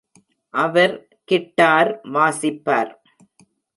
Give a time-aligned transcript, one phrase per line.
[0.53, 0.95] Our
[1.29, 2.91] guitar வாசிப்பார்.